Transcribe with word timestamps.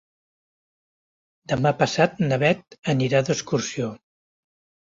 Demà 1.53 1.73
passat 1.83 2.17
na 2.31 2.39
Bet 2.45 2.79
anirà 2.97 3.25
d'excursió. 3.29 3.93